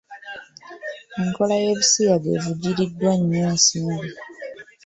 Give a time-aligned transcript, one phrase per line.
[1.21, 4.09] Enkola y’ebisiyaga evvujjiriddwa nnyo ensimbi.